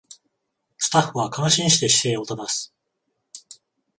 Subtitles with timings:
[0.79, 2.73] スタッフは感心して姿勢を正す